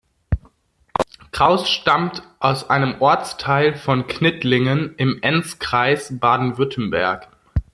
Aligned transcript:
Krauß 1.31 1.69
stammt 1.69 2.23
aus 2.39 2.71
einem 2.71 2.99
Ortsteil 3.03 3.75
von 3.75 4.07
Knittlingen 4.07 4.95
im 4.95 5.19
Enzkreis, 5.21 6.17
Baden-Württemberg. 6.19 7.27